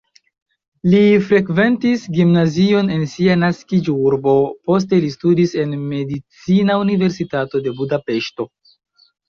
[0.93, 4.35] Li frekventis gimnazion en sia naskiĝurbo,
[4.71, 8.53] poste li studis en Medicina Universitato de Budapeŝto.